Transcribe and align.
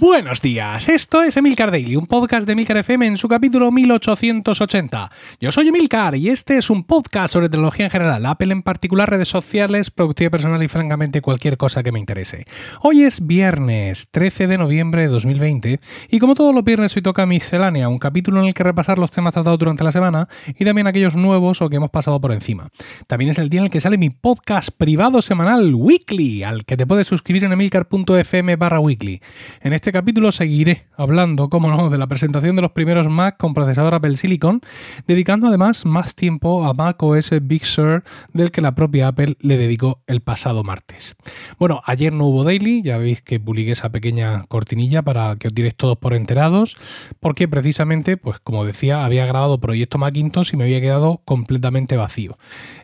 Buenos 0.00 0.40
días, 0.40 0.88
esto 0.88 1.24
es 1.24 1.36
Emilcar 1.36 1.72
Daily, 1.72 1.96
un 1.96 2.06
podcast 2.06 2.46
de 2.46 2.52
Emilcar 2.52 2.76
FM 2.76 3.04
en 3.04 3.16
su 3.16 3.26
capítulo 3.26 3.72
1880. 3.72 5.10
Yo 5.40 5.50
soy 5.50 5.66
Emilcar 5.68 6.14
y 6.14 6.28
este 6.28 6.56
es 6.56 6.70
un 6.70 6.84
podcast 6.84 7.32
sobre 7.32 7.48
tecnología 7.48 7.86
en 7.86 7.90
general, 7.90 8.24
Apple 8.24 8.52
en 8.52 8.62
particular, 8.62 9.10
redes 9.10 9.26
sociales, 9.26 9.90
productividad 9.90 10.30
personal 10.30 10.62
y 10.62 10.68
francamente 10.68 11.20
cualquier 11.20 11.56
cosa 11.56 11.82
que 11.82 11.90
me 11.90 11.98
interese. 11.98 12.44
Hoy 12.80 13.02
es 13.02 13.26
viernes 13.26 14.08
13 14.12 14.46
de 14.46 14.58
noviembre 14.58 15.02
de 15.02 15.08
2020 15.08 15.80
y 16.10 16.18
como 16.20 16.36
todos 16.36 16.54
los 16.54 16.62
viernes 16.62 16.94
hoy 16.94 17.02
toca 17.02 17.26
miscelánea, 17.26 17.88
un 17.88 17.98
capítulo 17.98 18.40
en 18.40 18.46
el 18.46 18.54
que 18.54 18.62
repasar 18.62 19.00
los 19.00 19.10
temas 19.10 19.34
tratados 19.34 19.58
durante 19.58 19.82
la 19.82 19.90
semana 19.90 20.28
y 20.56 20.64
también 20.64 20.86
aquellos 20.86 21.16
nuevos 21.16 21.60
o 21.60 21.68
que 21.68 21.76
hemos 21.76 21.90
pasado 21.90 22.20
por 22.20 22.30
encima. 22.30 22.68
También 23.08 23.32
es 23.32 23.38
el 23.38 23.50
día 23.50 23.62
en 23.62 23.64
el 23.64 23.70
que 23.70 23.80
sale 23.80 23.98
mi 23.98 24.10
podcast 24.10 24.68
privado 24.70 25.22
semanal 25.22 25.74
Weekly, 25.74 26.44
al 26.44 26.64
que 26.64 26.76
te 26.76 26.86
puedes 26.86 27.08
suscribir 27.08 27.42
en 27.42 27.52
emilcar.fm 27.52 28.54
barra 28.54 28.78
weekly. 28.78 29.20
En 29.60 29.72
este 29.72 29.87
capítulo 29.92 30.32
seguiré 30.32 30.86
hablando, 30.96 31.48
como 31.48 31.70
no, 31.70 31.90
de 31.90 31.98
la 31.98 32.06
presentación 32.06 32.56
de 32.56 32.62
los 32.62 32.72
primeros 32.72 33.08
Mac 33.08 33.36
con 33.36 33.54
procesador 33.54 33.94
Apple 33.94 34.16
Silicon, 34.16 34.60
dedicando 35.06 35.46
además 35.46 35.86
más 35.86 36.14
tiempo 36.14 36.64
a 36.64 36.74
Mac 36.74 37.02
OS 37.02 37.30
Big 37.42 37.64
Sur 37.64 38.04
del 38.32 38.50
que 38.50 38.60
la 38.60 38.74
propia 38.74 39.08
Apple 39.08 39.36
le 39.40 39.56
dedicó 39.56 40.02
el 40.06 40.20
pasado 40.20 40.64
martes. 40.64 41.16
Bueno, 41.58 41.80
ayer 41.84 42.12
no 42.12 42.26
hubo 42.26 42.44
daily, 42.44 42.82
ya 42.82 42.98
veis 42.98 43.22
que 43.22 43.40
publiqué 43.40 43.72
esa 43.72 43.90
pequeña 43.90 44.44
cortinilla 44.44 45.02
para 45.02 45.36
que 45.36 45.48
os 45.48 45.54
diréis 45.54 45.76
todos 45.76 45.96
por 45.96 46.14
enterados, 46.14 46.76
porque 47.20 47.48
precisamente, 47.48 48.16
pues 48.16 48.40
como 48.40 48.64
decía, 48.64 49.04
había 49.04 49.26
grabado 49.26 49.60
Proyecto 49.60 49.98
Macintosh 49.98 50.50
y 50.52 50.56
me 50.56 50.64
había 50.64 50.80
quedado 50.80 51.22
completamente 51.24 51.96
vacío. 51.96 52.38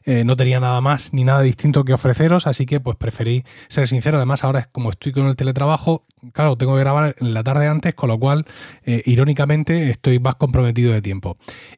Eh, 0.05 0.25
no 0.25 0.37
tenía 0.37 0.61
nada 0.61 0.81
más 0.81 1.13
ni 1.13 1.25
nada 1.25 1.41
distinto 1.41 1.85
que 1.85 1.95
ofreceros, 1.95 2.47
así 2.47 2.67
que 2.67 2.81
pues 2.81 2.97
preferí 2.97 3.45
ser 3.69 3.89
sincero. 3.89 4.19
Además, 4.19 4.45
ahora 4.45 4.61
es 4.61 4.67
como 4.67 4.91
estoy 4.91 5.13
con 5.13 5.27
el 5.27 5.37
teletrabajo, 5.37 6.05
claro, 6.33 6.57
tengo 6.57 6.75
que 6.75 6.81
grabar 6.81 6.94
en 6.99 7.35
la 7.35 7.43
tarde 7.43 7.67
antes, 7.67 7.95
con 7.95 8.09
lo 8.09 8.19
cual, 8.19 8.45
eh, 8.85 9.03
irónicamente, 9.07 9.91
estoy 9.91 10.19
más 10.19 10.35
comprometido 10.37 10.93
de 10.93 11.03
tiempo. 11.03 11.37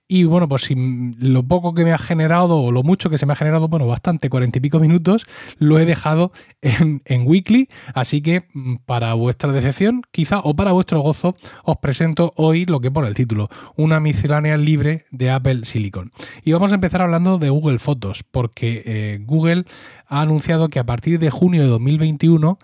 Y 0.08 0.24
bueno, 0.24 0.48
pues 0.48 0.62
si 0.62 0.74
lo 1.18 1.42
poco 1.42 1.74
que 1.74 1.84
me 1.84 1.92
ha 1.92 1.98
generado, 1.98 2.60
o 2.60 2.72
lo 2.72 2.82
mucho 2.82 3.10
que 3.10 3.18
se 3.18 3.26
me 3.26 3.32
ha 3.32 3.36
generado, 3.36 3.68
bueno, 3.68 3.86
bastante, 3.86 4.30
cuarenta 4.30 4.58
y 4.58 4.60
pico 4.60 4.80
minutos, 4.80 5.26
lo 5.58 5.78
he 5.78 5.84
dejado 5.84 6.32
en, 6.62 7.02
en 7.04 7.26
Weekly. 7.26 7.68
Así 7.94 8.20
que, 8.20 8.44
mm, 8.52 8.76
para 8.86 9.14
vuestra 9.14 9.52
decepción, 9.52 10.02
quizá, 10.10 10.40
o 10.40 10.54
para 10.54 10.72
vuestro 10.72 11.00
gozo, 11.00 11.36
os 11.64 11.76
presento 11.78 12.32
hoy 12.36 12.66
lo 12.66 12.80
que 12.80 12.90
pone 12.90 13.08
el 13.08 13.14
título, 13.14 13.48
una 13.76 14.00
miscelánea 14.00 14.56
libre 14.56 15.06
de 15.10 15.30
Apple 15.30 15.64
Silicon. 15.64 16.12
Y 16.44 16.52
vamos 16.52 16.72
a 16.72 16.76
empezar 16.76 17.02
hablando 17.02 17.38
de 17.38 17.50
Google 17.50 17.78
Fotos, 17.78 18.22
porque 18.22 18.82
eh, 18.84 19.18
Google 19.24 19.64
ha 20.06 20.20
anunciado 20.20 20.68
que 20.68 20.78
a 20.78 20.84
partir 20.84 21.18
de 21.18 21.30
junio 21.30 21.62
de 21.62 21.68
2021 21.68 22.58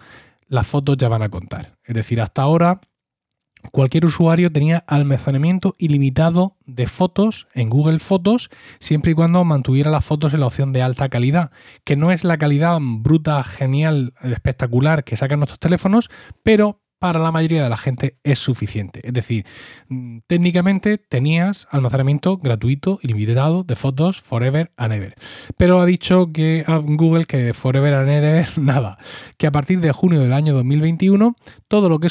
las 0.53 0.67
fotos 0.67 0.99
ya 0.99 1.09
van 1.09 1.23
a 1.23 1.31
contar. 1.31 1.79
Es 1.83 1.95
decir, 1.95 2.21
hasta 2.21 2.43
ahora 2.43 2.83
cualquier 3.71 4.05
usuario 4.05 4.53
tenía 4.53 4.85
almacenamiento 4.87 5.73
ilimitado 5.79 6.59
de 6.67 6.87
fotos 6.87 7.49
en 7.55 7.71
Google 7.71 8.01
Fotos 8.01 8.51
siempre 8.79 9.13
y 9.13 9.15
cuando 9.15 9.45
mantuviera 9.45 9.91
las 9.91 10.05
fotos 10.05 10.35
en 10.35 10.41
la 10.41 10.47
opción 10.47 10.75
de 10.75 10.83
alta 10.83 11.09
calidad, 11.09 11.53
que 11.85 11.97
no 11.97 12.13
es 12.13 12.23
la 12.23 12.37
calidad 12.37 12.79
bruta, 12.83 13.43
genial, 13.45 14.13
espectacular 14.21 15.05
que 15.05 15.17
sacan 15.17 15.41
nuestros 15.41 15.59
teléfonos, 15.59 16.11
pero 16.43 16.82
para 17.03 17.19
la 17.19 17.33
mayoría 17.33 17.65
de 17.65 17.69
la 17.69 17.77
gente 17.77 18.17
es 18.23 18.39
suficiente. 18.39 19.01
Es 19.03 19.13
decir, 19.13 19.45
mm, 19.89 20.19
técnicamente 20.29 20.99
tenías 20.99 21.67
almacenamiento 21.73 22.39
gratuito, 22.39 23.01
ilimitado 23.03 23.65
de 23.65 23.75
fotos 23.75 24.21
forever 24.21 24.71
and 24.77 24.93
ever. 24.93 25.17
Pero 25.57 25.81
ha 25.81 25.85
dicho 25.85 26.31
que 26.33 26.63
a 26.65 26.77
Google 26.77 27.25
que 27.25 27.55
forever 27.55 27.95
and 27.95 28.09
ever 28.09 28.47
nada, 28.57 28.99
que 29.37 29.49
a 29.49 29.51
partir 29.51 29.81
de 29.81 29.91
junio 29.91 30.21
del 30.21 30.33
año 30.33 30.55
2021 30.55 31.35
todo 31.67 31.89
lo 31.89 31.99
que, 31.99 32.07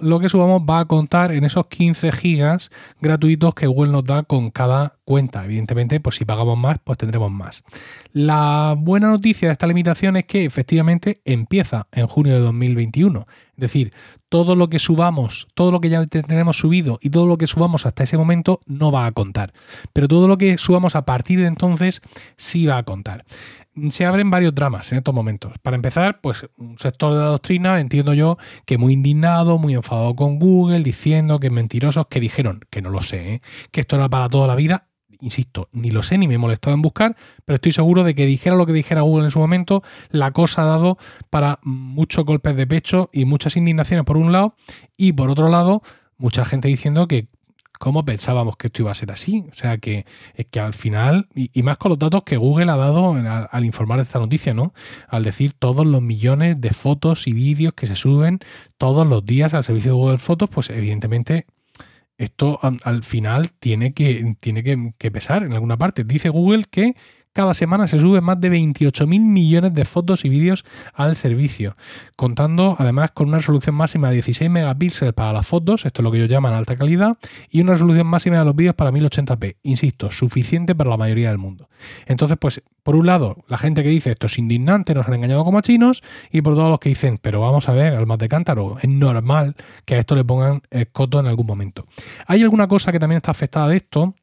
lo 0.00 0.20
que 0.20 0.28
subamos 0.28 0.62
va 0.62 0.78
a 0.78 0.84
contar 0.84 1.32
en 1.32 1.42
esos 1.42 1.66
15 1.66 2.12
gigas 2.12 2.70
gratuitos 3.00 3.52
que 3.52 3.66
Google 3.66 3.90
nos 3.90 4.04
da 4.04 4.22
con 4.22 4.52
cada 4.52 4.96
cuenta. 5.04 5.44
Evidentemente, 5.44 5.98
pues 5.98 6.16
si 6.16 6.24
pagamos 6.24 6.56
más, 6.56 6.78
pues 6.84 6.98
tendremos 6.98 7.32
más. 7.32 7.64
La 8.12 8.76
buena 8.78 9.08
noticia 9.08 9.48
de 9.48 9.52
esta 9.52 9.66
limitación 9.66 10.16
es 10.16 10.26
que 10.26 10.44
efectivamente 10.44 11.20
empieza 11.24 11.88
en 11.90 12.06
junio 12.06 12.34
de 12.34 12.40
2021. 12.40 13.26
Es 13.56 13.60
decir, 13.60 13.92
todo 14.28 14.54
lo 14.54 14.68
que 14.68 14.78
subamos, 14.78 15.48
todo 15.54 15.70
lo 15.70 15.80
que 15.80 15.88
ya 15.88 16.06
tenemos 16.06 16.58
subido 16.58 16.98
y 17.00 17.10
todo 17.10 17.26
lo 17.26 17.38
que 17.38 17.46
subamos 17.46 17.86
hasta 17.86 18.04
ese 18.04 18.18
momento 18.18 18.60
no 18.66 18.92
va 18.92 19.06
a 19.06 19.12
contar. 19.12 19.52
Pero 19.92 20.08
todo 20.08 20.28
lo 20.28 20.36
que 20.36 20.58
subamos 20.58 20.94
a 20.94 21.04
partir 21.04 21.40
de 21.40 21.46
entonces 21.46 22.02
sí 22.36 22.66
va 22.66 22.78
a 22.78 22.82
contar 22.82 23.24
se 23.90 24.06
abren 24.06 24.30
varios 24.30 24.54
dramas 24.54 24.90
en 24.92 24.98
estos 24.98 25.14
momentos. 25.14 25.52
Para 25.62 25.76
empezar, 25.76 26.20
pues 26.20 26.46
un 26.56 26.78
sector 26.78 27.12
de 27.12 27.20
la 27.20 27.26
doctrina, 27.26 27.78
entiendo 27.78 28.14
yo, 28.14 28.38
que 28.64 28.78
muy 28.78 28.94
indignado, 28.94 29.58
muy 29.58 29.74
enfadado 29.74 30.16
con 30.16 30.38
Google, 30.38 30.80
diciendo 30.80 31.38
que 31.38 31.50
mentirosos 31.50 32.06
que 32.06 32.20
dijeron, 32.20 32.60
que 32.70 32.80
no 32.80 32.90
lo 32.90 33.02
sé, 33.02 33.34
¿eh? 33.34 33.42
que 33.70 33.80
esto 33.80 33.96
era 33.96 34.08
para 34.08 34.28
toda 34.28 34.46
la 34.46 34.54
vida 34.54 34.88
insisto, 35.20 35.68
ni 35.72 35.90
lo 35.90 36.02
sé 36.02 36.18
ni 36.18 36.28
me 36.28 36.34
he 36.34 36.38
molestado 36.38 36.74
en 36.74 36.82
buscar, 36.82 37.16
pero 37.44 37.56
estoy 37.56 37.72
seguro 37.72 38.04
de 38.04 38.14
que 38.14 38.26
dijera 38.26 38.56
lo 38.56 38.66
que 38.66 38.72
dijera 38.72 39.02
Google 39.02 39.24
en 39.24 39.30
su 39.30 39.38
momento, 39.38 39.82
la 40.10 40.32
cosa 40.32 40.62
ha 40.62 40.66
dado 40.66 40.98
para 41.30 41.58
muchos 41.62 42.24
golpes 42.24 42.56
de 42.56 42.66
pecho 42.66 43.10
y 43.12 43.24
muchas 43.24 43.56
indignaciones 43.56 44.04
por 44.04 44.16
un 44.16 44.32
lado, 44.32 44.54
y 44.96 45.12
por 45.12 45.30
otro 45.30 45.48
lado, 45.48 45.82
mucha 46.18 46.44
gente 46.44 46.68
diciendo 46.68 47.06
que 47.08 47.28
cómo 47.78 48.04
pensábamos 48.04 48.56
que 48.56 48.68
esto 48.68 48.82
iba 48.82 48.90
a 48.90 48.94
ser 48.94 49.12
así. 49.12 49.44
O 49.50 49.54
sea, 49.54 49.78
que, 49.78 50.06
que 50.50 50.60
al 50.60 50.72
final, 50.72 51.28
y, 51.34 51.62
más 51.62 51.76
con 51.76 51.90
los 51.90 51.98
datos 51.98 52.22
que 52.24 52.36
Google 52.36 52.70
ha 52.70 52.76
dado 52.76 53.12
al, 53.12 53.48
al, 53.50 53.64
informar 53.64 53.98
de 53.98 54.04
esta 54.04 54.18
noticia, 54.18 54.54
¿no? 54.54 54.72
Al 55.08 55.24
decir 55.24 55.52
todos 55.52 55.86
los 55.86 56.02
millones 56.02 56.60
de 56.60 56.70
fotos 56.70 57.26
y 57.26 57.32
vídeos 57.32 57.74
que 57.74 57.86
se 57.86 57.96
suben 57.96 58.40
todos 58.78 59.06
los 59.06 59.24
días 59.24 59.54
al 59.54 59.64
servicio 59.64 59.92
de 59.92 59.96
Google 59.96 60.18
Fotos, 60.18 60.48
pues 60.50 60.70
evidentemente 60.70 61.46
esto 62.18 62.58
al 62.62 63.02
final 63.02 63.50
tiene 63.52 63.92
que, 63.92 64.36
tiene 64.40 64.62
que, 64.96 65.10
pesar 65.10 65.42
en 65.42 65.52
alguna 65.52 65.76
parte. 65.76 66.04
Dice 66.04 66.28
Google 66.30 66.64
que 66.70 66.96
cada 67.36 67.52
semana 67.52 67.86
se 67.86 67.98
suben 67.98 68.24
más 68.24 68.40
de 68.40 68.48
28 68.48 69.06
mil 69.06 69.20
millones 69.20 69.74
de 69.74 69.84
fotos 69.84 70.24
y 70.24 70.30
vídeos 70.30 70.64
al 70.94 71.16
servicio, 71.16 71.76
contando 72.16 72.76
además 72.78 73.10
con 73.10 73.28
una 73.28 73.36
resolución 73.36 73.74
máxima 73.74 74.08
de 74.08 74.14
16 74.14 74.50
megapíxeles 74.50 75.12
para 75.12 75.34
las 75.34 75.46
fotos, 75.46 75.84
esto 75.84 76.00
es 76.00 76.04
lo 76.04 76.10
que 76.10 76.16
ellos 76.16 76.30
llaman 76.30 76.54
alta 76.54 76.76
calidad, 76.76 77.18
y 77.50 77.60
una 77.60 77.74
resolución 77.74 78.06
máxima 78.06 78.38
de 78.38 78.44
los 78.46 78.56
vídeos 78.56 78.74
para 78.74 78.90
1080p, 78.90 79.56
insisto, 79.64 80.10
suficiente 80.10 80.74
para 80.74 80.88
la 80.88 80.96
mayoría 80.96 81.28
del 81.28 81.36
mundo. 81.36 81.68
Entonces, 82.06 82.38
pues, 82.40 82.62
por 82.82 82.96
un 82.96 83.04
lado, 83.04 83.44
la 83.48 83.58
gente 83.58 83.82
que 83.82 83.90
dice 83.90 84.12
esto 84.12 84.28
es 84.28 84.38
indignante, 84.38 84.94
nos 84.94 85.06
han 85.06 85.12
engañado 85.12 85.44
como 85.44 85.58
a 85.58 85.62
chinos, 85.62 86.02
y 86.32 86.40
por 86.40 86.54
todos 86.54 86.70
los 86.70 86.78
que 86.78 86.88
dicen, 86.88 87.18
pero 87.20 87.42
vamos 87.42 87.68
a 87.68 87.72
ver, 87.72 87.92
almas 87.92 88.16
de 88.16 88.30
cántaro, 88.30 88.78
es 88.80 88.88
normal 88.88 89.56
que 89.84 89.96
a 89.96 89.98
esto 89.98 90.16
le 90.16 90.24
pongan 90.24 90.62
coto 90.90 91.20
en 91.20 91.26
algún 91.26 91.46
momento. 91.46 91.86
Hay 92.26 92.42
alguna 92.42 92.66
cosa 92.66 92.92
que 92.92 92.98
también 92.98 93.18
está 93.18 93.32
afectada 93.32 93.68
de 93.68 93.76
esto, 93.76 94.14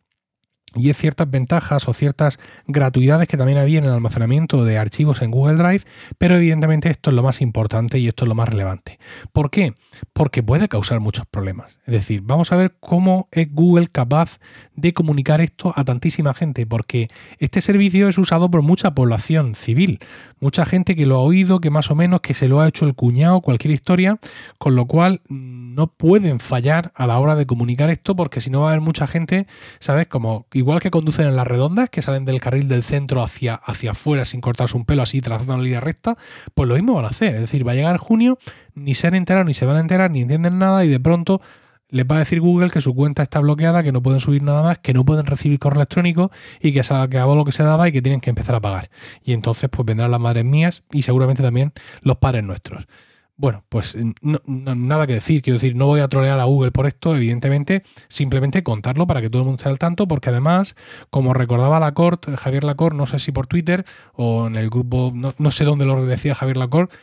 y 0.76 0.90
es 0.90 0.98
ciertas 0.98 1.30
ventajas 1.30 1.88
o 1.88 1.94
ciertas 1.94 2.40
gratuidades 2.68 3.28
que 3.28 3.38
también 3.38 3.58
había 3.58 3.80
en 3.80 3.86
el 3.86 3.92
almacenamiento 3.92 4.64
de 4.64 4.78
archivos 4.78 5.22
en 5.22 5.32
Google 5.32 5.56
Drive, 5.56 5.84
pero 6.18 6.36
evidentemente 6.36 6.90
esto 6.90 7.10
es 7.10 7.16
lo 7.16 7.24
más 7.24 7.42
importante 7.42 8.00
y 8.00 8.08
esto 8.08 8.26
es 8.26 8.30
lo 8.30 8.36
más 8.36 8.50
relevante. 8.50 9.00
¿Por 9.32 9.50
qué? 9.50 9.74
Porque 10.14 10.44
puede 10.44 10.68
causar 10.68 11.00
muchos 11.00 11.26
problemas. 11.26 11.80
Es 11.86 11.94
decir, 11.94 12.22
vamos 12.22 12.52
a 12.52 12.56
ver 12.56 12.76
cómo 12.80 13.28
es 13.32 13.52
Google 13.52 13.88
capaz 13.88 14.40
de 14.76 14.94
comunicar 14.94 15.42
esto 15.42 15.74
a 15.76 15.84
tantísima 15.84 16.34
gente, 16.34 16.66
porque 16.66 17.08
este 17.40 17.62
servicio 17.62 18.10
es 18.10 18.18
usado 18.18 18.50
por 18.50 18.62
mucha 18.62 18.96
población 18.96 19.56
civil, 19.56 20.00
mucha 20.40 20.66
gente 20.66 20.96
que 20.96 21.06
lo 21.06 21.16
ha 21.16 21.20
oído, 21.20 21.60
que 21.60 21.70
más 21.70 21.92
o 21.92 21.96
menos 21.96 22.22
que 22.22 22.34
se 22.34 22.48
lo 22.48 22.62
ha 22.62 22.68
hecho 22.68 22.86
el 22.86 22.96
cuñado, 22.96 23.42
cualquier 23.42 23.74
historia, 23.74 24.20
con 24.58 24.76
lo 24.76 24.86
cual 24.86 25.22
mm, 25.28 25.76
no 25.76 25.88
pueden 25.88 26.40
fallar 26.40 26.92
a 26.96 27.08
la 27.08 27.20
hora 27.20 27.36
de 27.36 27.46
comunicar 27.46 27.90
esto, 27.90 28.16
porque 28.16 28.42
si 28.42 28.50
no 28.50 28.62
va 28.62 28.68
a 28.68 28.72
haber 28.72 28.82
mucha 28.82 29.08
gente, 29.08 29.48
¿sabes? 29.80 30.08
Como 30.08 30.48
igual 30.64 30.80
que 30.80 30.92
conducen 30.92 31.28
en 31.28 31.36
las 31.36 31.46
redondas, 31.46 31.90
que 31.90 32.02
salen 32.02 32.26
del 32.26 32.40
carril 32.40 32.68
del 32.68 32.84
centro 32.84 33.22
hacia, 33.22 33.56
hacia 33.56 33.92
afuera 33.92 34.26
sin 34.26 34.42
cortarse 34.42 34.76
un 34.76 34.86
pelo, 34.86 35.04
así 35.04 35.22
trazando 35.22 35.54
una 35.54 35.64
línea 35.64 35.80
recta, 35.80 36.18
pues 36.54 36.68
lo 36.68 36.76
mismo 36.76 36.94
van 36.94 37.06
a 37.06 37.10
hacer. 37.10 37.36
Es 37.36 37.42
decir, 37.42 37.68
va 37.68 37.74
a 37.74 37.76
llegar 37.76 37.98
junio, 37.98 38.40
ni 38.74 38.96
se 38.96 39.08
han 39.08 39.16
enterado, 39.16 39.46
ni 39.46 39.54
se 39.54 39.66
van 39.66 39.78
a 39.78 39.80
enterar, 39.82 40.10
ni 40.10 40.22
entienden 40.22 40.58
nada, 40.58 40.86
y 40.86 40.88
de 40.88 41.00
pronto 41.00 41.42
les 41.90 42.06
va 42.08 42.16
a 42.16 42.20
decir 42.20 42.42
Google 42.42 42.72
que 42.72 42.82
su 42.82 42.96
cuenta 42.96 43.22
está 43.22 43.40
bloqueada, 43.40 43.84
que 43.84 43.92
no 43.92 44.02
pueden 44.02 44.20
subir 44.20 44.42
nada 44.42 44.64
más, 44.64 44.80
que 44.80 44.94
no 44.94 45.06
pueden 45.06 45.28
recibir 45.28 45.60
correo 45.60 45.82
electrónico 45.82 46.32
y 46.60 46.74
que 46.74 46.82
se 46.82 46.94
acabado 46.94 47.36
lo 47.36 47.46
que 47.46 47.52
se 47.52 47.62
daba 47.62 47.88
y 47.88 47.92
que 47.92 48.02
tienen 48.02 48.20
que 48.20 48.32
empezar 48.32 48.56
a 48.56 48.62
pagar. 48.62 48.90
Y 49.24 49.34
entonces 49.34 49.70
pues 49.70 49.86
vendrán 49.86 50.10
las 50.10 50.20
madres 50.20 50.44
mías 50.44 50.84
y 50.92 51.04
seguramente 51.04 51.44
también 51.44 51.72
los 52.02 52.18
padres 52.18 52.44
nuestros. 52.44 52.88
Bueno, 53.36 53.66
pues 53.68 53.98
nada 54.46 55.08
que 55.08 55.14
decir, 55.14 55.42
quiero 55.42 55.56
decir, 55.58 55.76
no 55.76 55.88
voy 55.88 56.02
a 56.02 56.08
trolear 56.08 56.40
a 56.40 56.44
Google 56.44 56.72
por 56.72 56.86
esto, 56.86 57.16
evidentemente, 57.16 57.82
simplemente 58.08 58.62
contarlo 58.62 59.08
para 59.08 59.22
que 59.22 59.30
todo 59.30 59.42
el 59.42 59.48
mundo 59.48 59.58
esté 59.58 59.70
al 59.70 59.80
tanto, 59.80 60.08
porque 60.08 60.30
además, 60.30 60.76
como 61.10 61.34
recordaba 61.34 61.80
Lacorte, 61.80 62.38
Javier 62.38 62.64
Lacorte, 62.64 62.96
no 62.96 63.08
sé 63.08 63.18
si 63.18 63.32
por 63.32 63.48
Twitter 63.48 63.86
o 64.14 64.46
en 64.46 64.56
el 64.56 64.70
grupo, 64.70 65.12
no, 65.16 65.34
no 65.40 65.52
sé 65.52 65.66
dónde 65.66 65.86
lo 65.86 66.06
decía 66.06 66.36
Javier 66.36 66.58
Lacorte, 66.58 66.96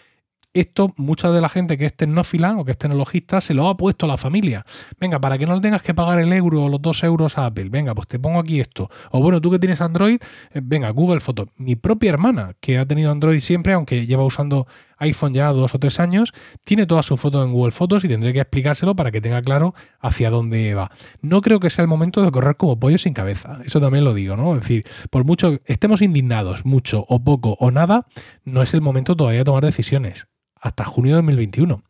esto 0.53 0.93
mucha 0.97 1.31
de 1.31 1.41
la 1.41 1.49
gente 1.49 1.79
que 1.79 1.87
es 1.87 1.97
tecnófila 1.97 2.57
o 2.59 2.65
que 2.65 2.73
es 2.73 2.79
tecnologista 2.79 3.41
se 3.41 3.55
lo 3.55 3.69
ha 3.69 3.77
puesto 3.77 4.07
a 4.07 4.09
la 4.09 4.17
familia. 4.17 4.67
Venga, 4.99 5.21
para 5.21 5.39
que 5.39 5.47
no 5.47 5.55
le 5.55 5.61
tengas 5.61 5.83
que 5.83 5.95
pagar 5.95 6.19
el 6.19 6.33
euro 6.33 6.65
o 6.65 6.69
los 6.69 6.83
dos 6.83 7.05
euros 7.05 7.39
a 7.39 7.47
Apple, 7.47 7.69
venga, 7.71 7.95
pues 7.95 8.09
te 8.09 8.19
pongo 8.19 8.41
aquí 8.41 8.59
esto. 8.59 8.91
O 9.13 9.21
bueno, 9.21 9.41
tú 9.41 9.51
que 9.51 9.61
tienes 9.61 9.81
Android, 9.81 10.21
eh, 10.53 10.61
venga, 10.63 10.91
Google 10.91 11.21
Fotos. 11.21 11.49
Mi 11.57 11.77
propia 11.77 12.11
hermana, 12.11 12.55
que 12.61 12.79
ha 12.79 12.87
tenido 12.87 13.13
Android 13.13 13.39
siempre, 13.39 13.75
aunque 13.75 14.07
lleva 14.07 14.25
usando 14.25 14.67
iPhone 15.01 15.35
ya 15.35 15.53
dos 15.53 15.75
o 15.75 15.79
tres 15.79 15.99
años, 16.01 16.33
tiene 16.65 16.87
todas 16.87 17.07
sus 17.07 17.21
fotos 17.21 17.45
en 17.45 17.53
Google 17.53 17.73
Fotos 17.73 18.05
y 18.05 18.09
tendré 18.09 18.33
que 18.33 18.41
explicárselo 18.41 18.95
para 18.95 19.11
que 19.11 19.21
tenga 19.21 19.43
claro 19.43 19.75
hacia 20.01 20.31
dónde 20.31 20.75
va. 20.75 20.91
No 21.21 21.41
creo 21.41 21.59
que 21.61 21.71
sea 21.71 21.83
el 21.83 21.89
momento 21.89 22.23
de 22.23 22.31
correr 22.31 22.57
como 22.57 22.79
pollo 22.79 22.99
sin 22.99 23.13
cabeza, 23.13 23.59
eso 23.65 23.81
también 23.81 24.05
lo 24.05 24.15
digo, 24.15 24.37
¿no? 24.37 24.55
Es 24.55 24.63
decir, 24.63 24.85
por 25.11 25.25
mucho 25.25 25.59
estemos 25.65 26.03
indignados, 26.03 26.65
mucho 26.65 27.05
o 27.09 27.23
poco 27.25 27.57
o 27.59 27.71
nada, 27.71 28.07
no 28.45 28.63
es 28.63 28.75
el 28.75 28.81
momento 28.81 29.17
todavía 29.17 29.41
de 29.41 29.45
tomar 29.45 29.65
decisiones. 29.65 30.29
Hasta 30.63 30.85
junio 30.85 31.13
de 31.13 31.23
2021. 31.23 31.83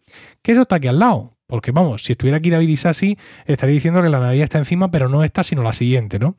¿Qué 0.42 0.52
eso 0.52 0.62
está 0.62 0.76
aquí 0.76 0.86
al 0.86 1.00
lado? 1.00 1.36
Porque 1.50 1.72
vamos, 1.72 2.04
si 2.04 2.12
estuviera 2.12 2.38
aquí 2.38 2.48
David 2.48 2.68
Isasi, 2.68 3.18
estaría 3.44 3.74
diciendo 3.74 4.00
que 4.00 4.08
la 4.08 4.20
Navidad 4.20 4.44
está 4.44 4.58
encima, 4.58 4.92
pero 4.92 5.08
no 5.08 5.24
esta, 5.24 5.42
sino 5.42 5.64
la 5.64 5.72
siguiente, 5.72 6.20
¿no? 6.20 6.36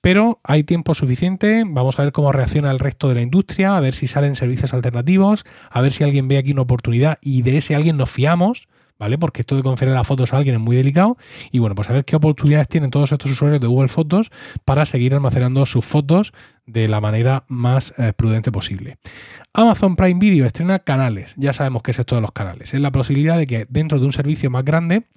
Pero 0.00 0.38
hay 0.44 0.62
tiempo 0.62 0.94
suficiente, 0.94 1.64
vamos 1.66 1.98
a 1.98 2.04
ver 2.04 2.12
cómo 2.12 2.30
reacciona 2.30 2.70
el 2.70 2.78
resto 2.78 3.08
de 3.08 3.16
la 3.16 3.22
industria, 3.22 3.76
a 3.76 3.80
ver 3.80 3.92
si 3.92 4.06
salen 4.06 4.36
servicios 4.36 4.72
alternativos, 4.72 5.44
a 5.68 5.80
ver 5.80 5.90
si 5.90 6.04
alguien 6.04 6.28
ve 6.28 6.38
aquí 6.38 6.52
una 6.52 6.62
oportunidad 6.62 7.18
y 7.20 7.42
de 7.42 7.56
ese 7.56 7.74
alguien 7.74 7.96
nos 7.96 8.08
fiamos, 8.08 8.68
¿vale? 9.02 9.18
Porque 9.18 9.42
esto 9.42 9.56
de 9.56 9.64
conferir 9.64 9.94
las 9.94 10.06
fotos 10.06 10.32
a 10.32 10.36
alguien 10.36 10.54
es 10.54 10.60
muy 10.60 10.76
delicado. 10.76 11.16
Y 11.50 11.58
bueno, 11.58 11.74
pues 11.74 11.90
a 11.90 11.92
ver 11.92 12.04
qué 12.04 12.14
oportunidades 12.14 12.68
tienen 12.68 12.90
todos 12.90 13.10
estos 13.10 13.32
usuarios 13.32 13.60
de 13.60 13.66
Google 13.66 13.88
Fotos 13.88 14.30
para 14.64 14.86
seguir 14.86 15.12
almacenando 15.12 15.66
sus 15.66 15.84
fotos 15.84 16.32
de 16.66 16.86
la 16.86 17.00
manera 17.00 17.44
más 17.48 17.94
eh, 17.98 18.12
prudente 18.16 18.52
posible. 18.52 18.98
Amazon 19.52 19.96
Prime 19.96 20.20
Video 20.20 20.46
estrena 20.46 20.78
canales. 20.78 21.34
Ya 21.36 21.52
sabemos 21.52 21.82
qué 21.82 21.90
es 21.90 21.98
esto 21.98 22.14
de 22.14 22.20
los 22.20 22.30
canales. 22.30 22.74
Es 22.74 22.80
la 22.80 22.92
posibilidad 22.92 23.36
de 23.36 23.48
que 23.48 23.66
dentro 23.68 23.98
de 23.98 24.06
un 24.06 24.12
servicio 24.12 24.50
más 24.50 24.64
grande, 24.64 25.08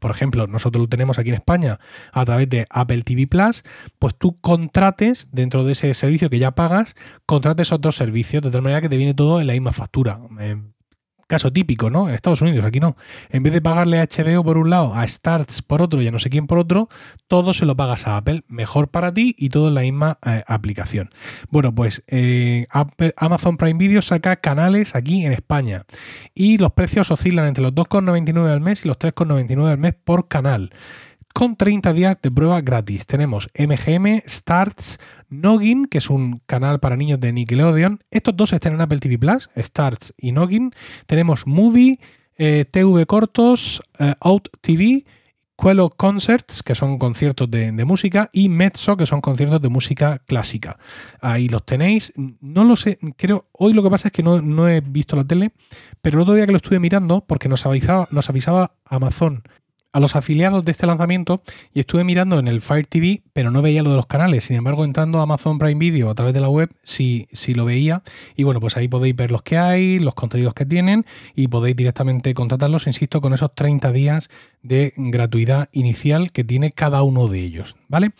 por 0.00 0.10
ejemplo, 0.10 0.46
nosotros 0.46 0.80
lo 0.80 0.88
tenemos 0.88 1.18
aquí 1.18 1.28
en 1.28 1.34
España 1.34 1.78
a 2.10 2.24
través 2.24 2.48
de 2.48 2.64
Apple 2.70 3.02
TV 3.02 3.26
Plus, 3.26 3.64
pues 3.98 4.14
tú 4.16 4.40
contrates 4.40 5.28
dentro 5.30 5.62
de 5.62 5.72
ese 5.72 5.92
servicio 5.92 6.30
que 6.30 6.38
ya 6.38 6.52
pagas, 6.52 6.94
contrates 7.26 7.70
otros 7.70 7.96
servicios 7.96 8.42
de 8.42 8.50
tal 8.50 8.62
manera 8.62 8.80
que 8.80 8.88
te 8.88 8.96
viene 8.96 9.12
todo 9.12 9.42
en 9.42 9.46
la 9.46 9.52
misma 9.52 9.72
factura. 9.72 10.20
Eh, 10.40 10.56
Caso 11.28 11.52
típico, 11.52 11.90
¿no? 11.90 12.08
En 12.08 12.14
Estados 12.14 12.40
Unidos, 12.40 12.64
aquí 12.64 12.80
no. 12.80 12.96
En 13.28 13.42
vez 13.42 13.52
de 13.52 13.60
pagarle 13.60 14.00
a 14.00 14.04
HBO 14.06 14.42
por 14.42 14.56
un 14.56 14.70
lado, 14.70 14.94
a 14.94 15.06
Starts 15.06 15.60
por 15.60 15.82
otro 15.82 16.00
y 16.00 16.08
a 16.08 16.10
no 16.10 16.18
sé 16.18 16.30
quién 16.30 16.46
por 16.46 16.58
otro, 16.58 16.88
todo 17.26 17.52
se 17.52 17.66
lo 17.66 17.76
pagas 17.76 18.06
a 18.06 18.16
Apple. 18.16 18.44
Mejor 18.48 18.88
para 18.88 19.12
ti 19.12 19.36
y 19.38 19.50
todo 19.50 19.68
en 19.68 19.74
la 19.74 19.82
misma 19.82 20.18
eh, 20.24 20.42
aplicación. 20.46 21.10
Bueno, 21.50 21.74
pues 21.74 22.02
eh, 22.06 22.66
Amazon 23.16 23.58
Prime 23.58 23.78
Video 23.78 24.00
saca 24.00 24.36
canales 24.36 24.94
aquí 24.94 25.26
en 25.26 25.32
España 25.32 25.84
y 26.34 26.56
los 26.56 26.72
precios 26.72 27.10
oscilan 27.10 27.46
entre 27.46 27.62
los 27.62 27.74
2,99 27.74 28.50
al 28.50 28.62
mes 28.62 28.86
y 28.86 28.88
los 28.88 28.98
3,99 28.98 29.70
al 29.70 29.78
mes 29.78 29.94
por 30.02 30.28
canal 30.28 30.70
con 31.38 31.54
30 31.54 31.92
días 31.92 32.16
de 32.20 32.32
prueba 32.32 32.60
gratis. 32.62 33.06
Tenemos 33.06 33.48
MGM, 33.56 34.22
Starts, 34.26 34.98
Noggin, 35.28 35.86
que 35.86 35.98
es 35.98 36.10
un 36.10 36.38
canal 36.46 36.80
para 36.80 36.96
niños 36.96 37.20
de 37.20 37.32
Nickelodeon. 37.32 38.02
Estos 38.10 38.36
dos 38.36 38.52
están 38.52 38.72
en 38.72 38.80
Apple 38.80 38.98
TV 38.98 39.20
Plus, 39.20 39.48
Starts 39.56 40.14
y 40.18 40.32
Noggin. 40.32 40.72
Tenemos 41.06 41.46
Movie, 41.46 42.00
eh, 42.38 42.64
TV 42.68 43.06
Cortos, 43.06 43.80
eh, 44.00 44.14
Out 44.18 44.48
TV, 44.60 45.04
Quello 45.56 45.90
Concerts, 45.90 46.64
que 46.64 46.74
son 46.74 46.98
conciertos 46.98 47.48
de, 47.48 47.70
música, 47.84 48.30
y 48.32 48.48
Mezzo, 48.48 48.96
que 48.96 49.06
son 49.06 49.20
conciertos 49.20 49.62
de 49.62 49.68
música 49.68 50.20
clásica. 50.26 50.76
Ahí 51.20 51.48
los 51.48 51.64
tenéis. 51.64 52.12
No 52.40 52.64
lo 52.64 52.74
sé, 52.74 52.98
creo, 53.16 53.46
hoy 53.52 53.74
lo 53.74 53.84
que 53.84 53.90
pasa 53.90 54.08
es 54.08 54.12
que 54.12 54.24
no, 54.24 54.42
no 54.42 54.68
he 54.68 54.80
visto 54.80 55.14
la 55.14 55.22
tele, 55.22 55.52
pero 56.02 56.18
el 56.18 56.22
otro 56.22 56.34
día 56.34 56.46
que 56.46 56.52
lo 56.52 56.56
estuve 56.56 56.80
mirando, 56.80 57.24
porque 57.24 57.48
nos 57.48 57.64
avisaba, 57.64 58.08
nos 58.10 58.28
avisaba 58.28 58.72
Amazon 58.84 59.44
a 59.92 60.00
los 60.00 60.16
afiliados 60.16 60.62
de 60.64 60.72
este 60.72 60.86
lanzamiento 60.86 61.42
y 61.72 61.80
estuve 61.80 62.04
mirando 62.04 62.38
en 62.38 62.48
el 62.48 62.60
Fire 62.60 62.86
TV, 62.86 63.22
pero 63.32 63.50
no 63.50 63.62
veía 63.62 63.82
lo 63.82 63.90
de 63.90 63.96
los 63.96 64.06
canales. 64.06 64.44
Sin 64.44 64.56
embargo, 64.56 64.84
entrando 64.84 65.18
a 65.18 65.22
Amazon 65.22 65.58
Prime 65.58 65.78
Video 65.78 66.10
a 66.10 66.14
través 66.14 66.34
de 66.34 66.40
la 66.40 66.48
web, 66.48 66.70
sí, 66.82 67.26
sí 67.32 67.54
lo 67.54 67.64
veía. 67.64 68.02
Y 68.36 68.44
bueno, 68.44 68.60
pues 68.60 68.76
ahí 68.76 68.88
podéis 68.88 69.16
ver 69.16 69.30
los 69.30 69.42
que 69.42 69.56
hay, 69.56 69.98
los 69.98 70.14
contenidos 70.14 70.54
que 70.54 70.66
tienen 70.66 71.06
y 71.34 71.48
podéis 71.48 71.76
directamente 71.76 72.34
contratarlos, 72.34 72.86
insisto, 72.86 73.20
con 73.20 73.32
esos 73.32 73.54
30 73.54 73.92
días 73.92 74.28
de 74.62 74.92
gratuidad 74.96 75.68
inicial 75.72 76.32
que 76.32 76.44
tiene 76.44 76.72
cada 76.72 77.02
uno 77.02 77.28
de 77.28 77.40
ellos. 77.40 77.76
¿Vale? 77.88 78.12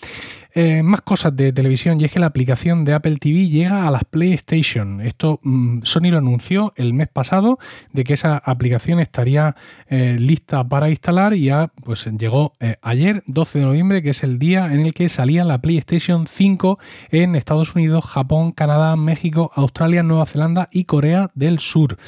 Eh, 0.60 0.82
más 0.82 1.02
cosas 1.02 1.36
de 1.36 1.52
televisión 1.52 2.00
y 2.00 2.04
es 2.04 2.10
que 2.10 2.18
la 2.18 2.26
aplicación 2.26 2.84
de 2.84 2.92
Apple 2.92 3.18
TV 3.18 3.46
llega 3.46 3.86
a 3.86 3.92
las 3.92 4.02
PlayStation. 4.04 5.00
Esto 5.00 5.38
mm, 5.44 5.82
Sony 5.84 6.10
lo 6.10 6.18
anunció 6.18 6.72
el 6.74 6.94
mes 6.94 7.06
pasado 7.06 7.60
de 7.92 8.02
que 8.02 8.14
esa 8.14 8.38
aplicación 8.38 8.98
estaría 8.98 9.54
eh, 9.86 10.16
lista 10.18 10.68
para 10.68 10.90
instalar 10.90 11.32
y 11.32 11.44
ya 11.44 11.70
pues 11.84 12.06
llegó 12.06 12.56
eh, 12.58 12.74
ayer 12.82 13.22
12 13.28 13.60
de 13.60 13.64
noviembre 13.66 14.02
que 14.02 14.10
es 14.10 14.24
el 14.24 14.40
día 14.40 14.72
en 14.72 14.80
el 14.80 14.94
que 14.94 15.08
salía 15.08 15.44
la 15.44 15.60
PlayStation 15.60 16.26
5 16.26 16.80
en 17.12 17.36
Estados 17.36 17.76
Unidos, 17.76 18.04
Japón, 18.06 18.50
Canadá, 18.50 18.96
México, 18.96 19.52
Australia, 19.54 20.02
Nueva 20.02 20.26
Zelanda 20.26 20.68
y 20.72 20.86
Corea 20.86 21.30
del 21.36 21.60
Sur. 21.60 21.98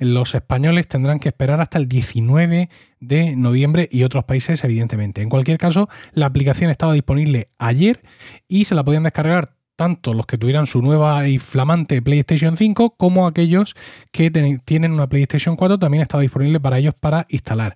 Los 0.00 0.34
españoles 0.34 0.88
tendrán 0.88 1.20
que 1.20 1.28
esperar 1.28 1.60
hasta 1.60 1.78
el 1.78 1.86
19 1.86 2.56
de 2.56 2.68
noviembre 3.00 3.88
y 3.90 4.02
otros 4.02 4.24
países, 4.24 4.62
evidentemente. 4.64 5.22
En 5.22 5.28
cualquier 5.28 5.58
caso, 5.58 5.88
la 6.12 6.26
aplicación 6.26 6.70
estaba 6.70 6.92
disponible 6.92 7.50
ayer 7.58 8.00
y 8.48 8.66
se 8.66 8.74
la 8.74 8.84
podían 8.84 9.02
descargar 9.02 9.54
tanto 9.80 10.12
los 10.12 10.26
que 10.26 10.36
tuvieran 10.36 10.66
su 10.66 10.82
nueva 10.82 11.26
y 11.26 11.38
flamante 11.38 12.02
PlayStation 12.02 12.58
5 12.58 12.96
como 12.98 13.26
aquellos 13.26 13.74
que 14.12 14.30
tienen 14.62 14.92
una 14.92 15.08
PlayStation 15.08 15.56
4 15.56 15.78
también 15.78 16.02
está 16.02 16.18
disponible 16.18 16.60
para 16.60 16.78
ellos 16.78 16.92
para 17.00 17.24
instalar. 17.30 17.74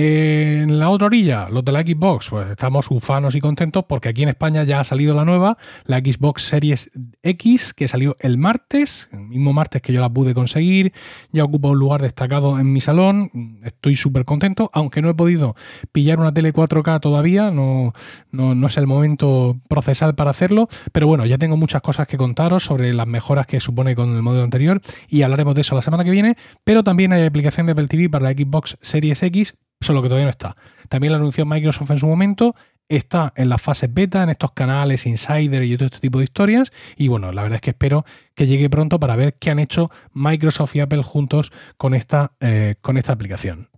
En 0.00 0.78
la 0.78 0.90
otra 0.90 1.08
orilla, 1.08 1.48
los 1.48 1.64
de 1.64 1.72
la 1.72 1.80
Xbox, 1.80 2.30
pues 2.30 2.48
estamos 2.50 2.88
ufanos 2.88 3.34
y 3.34 3.40
contentos 3.40 3.84
porque 3.88 4.08
aquí 4.08 4.22
en 4.22 4.28
España 4.28 4.62
ya 4.62 4.78
ha 4.78 4.84
salido 4.84 5.12
la 5.12 5.24
nueva, 5.24 5.58
la 5.86 5.98
Xbox 5.98 6.42
Series 6.42 6.92
X, 7.24 7.74
que 7.74 7.88
salió 7.88 8.14
el 8.20 8.38
martes, 8.38 9.10
el 9.12 9.26
mismo 9.26 9.52
martes 9.52 9.82
que 9.82 9.92
yo 9.92 10.00
la 10.00 10.08
pude 10.08 10.34
conseguir, 10.34 10.92
ya 11.32 11.42
ocupa 11.42 11.70
un 11.70 11.80
lugar 11.80 12.00
destacado 12.00 12.60
en 12.60 12.72
mi 12.72 12.80
salón, 12.80 13.58
estoy 13.64 13.96
súper 13.96 14.24
contento, 14.24 14.70
aunque 14.72 15.02
no 15.02 15.10
he 15.10 15.14
podido 15.14 15.56
pillar 15.90 16.20
una 16.20 16.32
tele 16.32 16.54
4K 16.54 17.00
todavía, 17.00 17.50
no, 17.50 17.92
no, 18.30 18.54
no 18.54 18.66
es 18.68 18.76
el 18.76 18.86
momento 18.86 19.60
procesal 19.68 20.14
para 20.14 20.30
hacerlo, 20.30 20.68
pero 20.92 21.08
bueno, 21.08 21.26
ya 21.26 21.38
tengo 21.38 21.56
muchas 21.56 21.82
cosas 21.82 22.06
que 22.06 22.16
contaros 22.16 22.62
sobre 22.62 22.94
las 22.94 23.08
mejoras 23.08 23.48
que 23.48 23.58
supone 23.58 23.96
con 23.96 24.14
el 24.14 24.22
modelo 24.22 24.44
anterior 24.44 24.80
y 25.08 25.22
hablaremos 25.22 25.56
de 25.56 25.62
eso 25.62 25.74
la 25.74 25.82
semana 25.82 26.04
que 26.04 26.12
viene, 26.12 26.36
pero 26.62 26.84
también 26.84 27.12
hay 27.12 27.26
aplicación 27.26 27.66
de 27.66 27.72
Apple 27.72 27.88
TV 27.88 28.08
para 28.08 28.30
la 28.30 28.30
Xbox 28.30 28.78
Series 28.80 29.24
X 29.24 29.56
solo 29.80 30.02
que 30.02 30.08
todavía 30.08 30.26
no 30.26 30.30
está. 30.30 30.56
También 30.88 31.12
la 31.12 31.18
anunció 31.18 31.46
Microsoft 31.46 31.90
en 31.90 31.98
su 31.98 32.06
momento, 32.06 32.54
está 32.88 33.32
en 33.36 33.48
las 33.48 33.60
fases 33.60 33.92
beta, 33.92 34.22
en 34.22 34.30
estos 34.30 34.52
canales 34.52 35.06
Insider 35.06 35.62
y 35.62 35.76
todo 35.76 35.86
este 35.86 36.00
tipo 36.00 36.18
de 36.18 36.24
historias. 36.24 36.72
Y 36.96 37.08
bueno, 37.08 37.32
la 37.32 37.42
verdad 37.42 37.56
es 37.56 37.62
que 37.62 37.70
espero 37.70 38.04
que 38.34 38.46
llegue 38.46 38.70
pronto 38.70 38.98
para 38.98 39.16
ver 39.16 39.34
qué 39.34 39.50
han 39.50 39.58
hecho 39.58 39.90
Microsoft 40.12 40.76
y 40.76 40.80
Apple 40.80 41.02
juntos 41.02 41.52
con 41.76 41.94
esta, 41.94 42.32
eh, 42.40 42.76
con 42.80 42.96
esta 42.96 43.12
aplicación. 43.12 43.68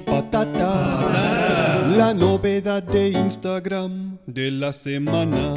patata, 0.00 1.88
la 1.96 2.12
novedad 2.12 2.82
de 2.82 3.08
Instagram 3.10 4.18
de 4.26 4.50
la 4.50 4.72
semana. 4.74 5.54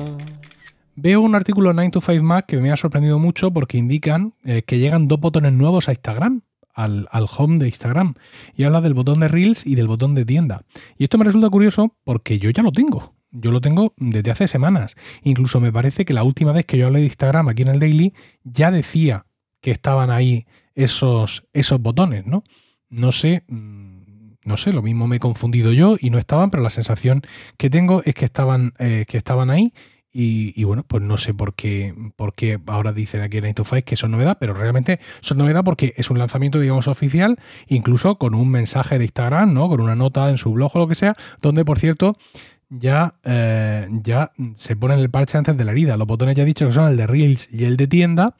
Veo 0.98 1.20
un 1.20 1.36
artículo 1.36 1.72
en 1.72 1.76
9 1.76 1.92
to 1.92 2.00
5 2.00 2.24
Mac 2.24 2.46
que 2.46 2.56
me 2.58 2.72
ha 2.72 2.78
sorprendido 2.78 3.20
mucho 3.20 3.52
porque 3.52 3.78
indican 3.78 4.34
eh, 4.46 4.62
que 4.62 4.80
llegan 4.80 5.10
dos 5.10 5.20
botones 5.20 5.52
nuevos 5.52 5.90
a 5.90 5.92
Instagram 5.92 6.42
al, 6.76 7.08
home 7.38 7.58
de 7.60 7.68
Instagram 7.68 8.16
y 8.56 8.64
habla 8.64 8.82
del 8.82 8.94
botón 8.94 9.20
de 9.20 9.28
Reels 9.28 9.66
y 9.66 9.76
del 9.76 9.88
botón 9.88 10.14
de 10.14 10.26
tienda. 10.26 10.64
Y 10.98 11.06
esto 11.06 11.18
me 11.18 11.26
resulta 11.26 11.50
curioso 11.50 11.96
porque 12.04 12.38
yo 12.38 12.50
ya 12.50 12.62
lo 12.64 12.72
tengo. 12.72 13.16
Yo 13.32 13.52
lo 13.52 13.60
tengo 13.60 13.94
desde 13.98 14.32
hace 14.32 14.48
semanas. 14.48 14.96
Incluso 15.24 15.60
me 15.60 15.72
parece 15.72 16.06
que 16.06 16.14
la 16.14 16.24
última 16.24 16.52
vez 16.52 16.66
que 16.66 16.78
yo 16.78 16.86
hablé 16.86 17.00
de 17.00 17.06
Instagram 17.06 17.50
aquí 17.50 17.64
en 17.64 17.70
el 17.70 17.80
Daily 17.80 18.14
ya 18.44 18.72
decía 18.72 19.26
que 19.62 19.72
estaban 19.72 20.12
ahí 20.12 20.46
esos, 20.74 21.46
esos 21.54 21.82
botones, 21.82 22.26
¿no? 22.26 22.44
No 22.90 23.12
sé, 23.12 23.44
mm, 23.48 23.96
no 24.44 24.58
sé, 24.58 24.72
lo 24.72 24.82
mismo 24.82 25.08
me 25.08 25.18
he 25.18 25.20
confundido 25.20 25.74
yo 25.74 25.98
y 26.00 26.12
no 26.12 26.20
estaban, 26.20 26.52
pero 26.52 26.64
la 26.64 26.70
sensación 26.70 27.22
que 27.58 27.70
tengo 27.70 28.04
es 28.06 28.14
que 28.14 28.26
estaban, 28.26 28.74
eh, 28.80 29.06
que 29.08 29.18
estaban 29.18 29.50
ahí 29.50 29.74
y, 30.18 30.64
bueno, 30.64 30.86
pues 30.88 31.04
no 31.04 31.18
sé 31.18 31.34
por 31.34 31.56
qué, 31.56 31.94
por 32.16 32.34
qué 32.34 32.58
ahora 32.68 32.94
dicen 32.94 33.20
aquí 33.22 33.36
en 33.36 33.44
9 33.44 33.54
to 33.54 33.66
que 33.84 33.98
son 33.98 34.12
novedad, 34.12 34.38
pero 34.40 34.54
realmente 34.54 35.02
son 35.20 35.38
novedad 35.38 35.66
porque 35.66 35.94
es 35.98 36.10
un 36.10 36.18
lanzamiento, 36.18 36.58
digamos, 36.58 36.88
oficial, 36.88 37.38
incluso 37.68 38.16
con 38.18 38.34
un 38.34 38.50
mensaje 38.50 38.98
de 38.98 39.04
Instagram, 39.04 39.54
¿no? 39.54 39.68
Con 39.68 39.82
una 39.82 39.96
nota 39.96 40.30
en 40.30 40.38
su 40.38 40.54
blog 40.54 40.74
o 40.74 40.80
lo 40.80 40.88
que 40.88 40.96
sea, 40.96 41.18
donde, 41.42 41.66
por 41.66 41.80
cierto, 41.80 42.16
ya, 42.70 43.16
eh, 43.26 43.90
ya 44.04 44.32
se 44.56 44.78
pone 44.78 44.94
el 44.94 45.10
parche 45.10 45.38
antes 45.38 45.58
de 45.58 45.66
la 45.66 45.74
herida. 45.74 45.98
Los 45.98 46.08
botones 46.08 46.36
ya 46.36 46.44
he 46.44 46.46
dicho 46.46 46.66
que 46.66 46.72
son 46.72 46.90
el 46.90 46.96
de 46.96 47.08
Reels 47.08 47.50
y 47.52 47.66
el 47.66 47.76
de 47.76 47.88
tienda. 47.88 48.38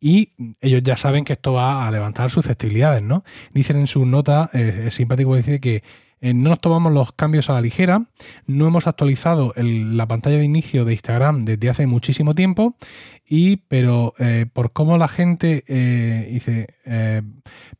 Y 0.00 0.32
ellos 0.60 0.82
ya 0.82 0.96
saben 0.96 1.24
que 1.24 1.34
esto 1.34 1.52
va 1.52 1.86
a 1.86 1.90
levantar 1.92 2.32
susceptibilidades, 2.32 3.04
¿no? 3.04 3.22
Dicen 3.54 3.76
en 3.76 3.86
su 3.86 4.04
nota, 4.06 4.50
eh, 4.52 4.86
es 4.88 4.94
simpático 4.94 5.36
decir 5.36 5.60
que 5.60 5.84
eh, 6.22 6.32
no 6.32 6.50
nos 6.50 6.60
tomamos 6.60 6.92
los 6.92 7.12
cambios 7.12 7.50
a 7.50 7.54
la 7.54 7.60
ligera, 7.60 8.06
no 8.46 8.68
hemos 8.68 8.86
actualizado 8.86 9.52
la 9.56 10.06
pantalla 10.06 10.38
de 10.38 10.44
inicio 10.44 10.84
de 10.84 10.92
Instagram 10.92 11.42
desde 11.42 11.68
hace 11.68 11.86
muchísimo 11.86 12.34
tiempo 12.34 12.76
y 13.34 13.56
pero 13.56 14.12
eh, 14.18 14.44
por 14.52 14.74
cómo 14.74 14.98
la 14.98 15.08
gente 15.08 15.64
eh, 15.66 16.28
dice, 16.30 16.66
eh, 16.84 17.22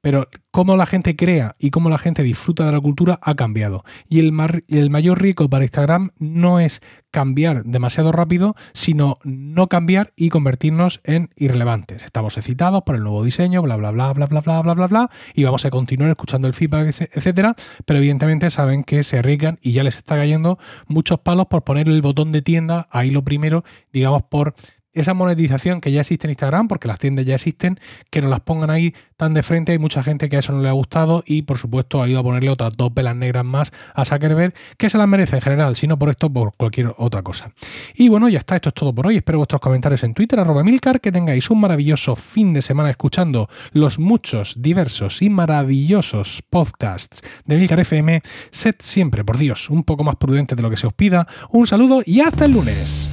pero 0.00 0.26
cómo 0.50 0.78
la 0.78 0.86
gente 0.86 1.14
crea 1.14 1.56
y 1.58 1.68
cómo 1.68 1.90
la 1.90 1.98
gente 1.98 2.22
disfruta 2.22 2.64
de 2.64 2.72
la 2.72 2.80
cultura 2.80 3.18
ha 3.20 3.34
cambiado. 3.34 3.84
Y 4.08 4.20
el, 4.20 4.32
mayor 4.32 5.20
riesgo 5.20 5.50
para 5.50 5.64
Instagram 5.64 6.12
no 6.18 6.58
es 6.58 6.80
cambiar 7.10 7.64
demasiado 7.64 8.12
rápido, 8.12 8.56
sino 8.72 9.18
no 9.24 9.68
cambiar 9.68 10.14
y 10.16 10.30
convertirnos 10.30 11.02
en 11.04 11.28
irrelevantes. 11.36 12.02
Estamos 12.02 12.38
excitados 12.38 12.84
por 12.84 12.96
el 12.96 13.02
nuevo 13.02 13.22
diseño, 13.22 13.60
bla, 13.60 13.76
bla, 13.76 13.90
bla, 13.90 14.14
bla, 14.14 14.24
bla, 14.24 14.40
bla, 14.40 14.62
bla, 14.62 14.72
bla, 14.72 14.86
bla, 14.86 15.10
y 15.34 15.44
vamos 15.44 15.66
a 15.66 15.70
continuar 15.70 16.08
escuchando 16.08 16.48
el 16.48 16.54
feedback, 16.54 16.98
etcétera, 17.12 17.56
pero 17.84 17.98
evidentemente 17.98 18.48
saben 18.48 18.84
que 18.84 19.02
se 19.02 19.18
arriesgan 19.18 19.58
y 19.60 19.72
ya 19.72 19.82
les 19.82 19.98
está 19.98 20.16
cayendo 20.16 20.58
muchos 20.86 21.20
palos 21.20 21.48
por 21.48 21.62
poner 21.62 21.90
el 21.90 22.00
botón 22.00 22.32
de 22.32 22.40
tienda 22.40 22.86
ahí 22.90 23.10
lo 23.10 23.22
primero, 23.22 23.64
digamos, 23.92 24.22
por 24.22 24.54
esa 24.92 25.14
monetización 25.14 25.80
que 25.80 25.90
ya 25.92 26.00
existe 26.00 26.26
en 26.26 26.32
Instagram, 26.32 26.68
porque 26.68 26.88
las 26.88 26.98
tiendas 26.98 27.24
ya 27.24 27.34
existen, 27.34 27.80
que 28.10 28.20
nos 28.20 28.30
las 28.30 28.40
pongan 28.40 28.70
ahí 28.70 28.94
tan 29.16 29.34
de 29.34 29.42
frente. 29.42 29.72
Hay 29.72 29.78
mucha 29.78 30.02
gente 30.02 30.28
que 30.28 30.36
a 30.36 30.38
eso 30.40 30.52
no 30.52 30.60
le 30.60 30.68
ha 30.68 30.72
gustado 30.72 31.22
y, 31.26 31.42
por 31.42 31.58
supuesto, 31.58 32.02
ha 32.02 32.08
ido 32.08 32.20
a 32.20 32.22
ponerle 32.22 32.50
otras 32.50 32.76
dos 32.76 32.92
velas 32.92 33.16
negras 33.16 33.44
más 33.44 33.72
a 33.94 34.04
Zuckerberg, 34.04 34.54
que 34.76 34.90
se 34.90 34.98
las 34.98 35.08
merece 35.08 35.36
en 35.36 35.42
general, 35.42 35.76
si 35.76 35.86
no 35.86 35.98
por 35.98 36.10
esto, 36.10 36.30
por 36.30 36.54
cualquier 36.54 36.94
otra 36.98 37.22
cosa. 37.22 37.52
Y 37.94 38.08
bueno, 38.08 38.28
ya 38.28 38.38
está, 38.38 38.56
esto 38.56 38.68
es 38.68 38.74
todo 38.74 38.94
por 38.94 39.06
hoy. 39.06 39.16
Espero 39.16 39.38
vuestros 39.38 39.60
comentarios 39.60 40.02
en 40.04 40.14
Twitter, 40.14 40.40
arroba 40.40 40.62
Milcar, 40.62 41.00
que 41.00 41.12
tengáis 41.12 41.50
un 41.50 41.60
maravilloso 41.60 42.16
fin 42.16 42.52
de 42.52 42.62
semana 42.62 42.90
escuchando 42.90 43.48
los 43.72 43.98
muchos, 43.98 44.60
diversos 44.60 45.22
y 45.22 45.30
maravillosos 45.30 46.42
podcasts 46.50 47.22
de 47.46 47.56
Milcar 47.56 47.80
FM. 47.80 48.22
Sed 48.50 48.74
siempre, 48.80 49.24
por 49.24 49.38
Dios, 49.38 49.70
un 49.70 49.84
poco 49.84 50.04
más 50.04 50.16
prudente 50.16 50.54
de 50.54 50.62
lo 50.62 50.70
que 50.70 50.76
se 50.76 50.86
os 50.86 50.92
pida. 50.92 51.26
Un 51.50 51.66
saludo 51.66 52.02
y 52.04 52.20
hasta 52.20 52.44
el 52.44 52.52
lunes. 52.52 53.08